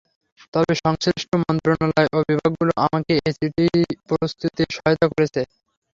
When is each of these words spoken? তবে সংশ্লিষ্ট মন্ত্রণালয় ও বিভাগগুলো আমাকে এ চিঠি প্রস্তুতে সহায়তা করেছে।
তবে 0.53 0.73
সংশ্লিষ্ট 0.81 1.31
মন্ত্রণালয় 1.43 2.09
ও 2.11 2.29
বিভাগগুলো 2.29 2.71
আমাকে 2.85 3.13
এ 3.19 3.31
চিঠি 3.37 3.65
প্রস্তুতে 4.07 4.63
সহায়তা 4.75 5.05
করেছে। 5.11 5.41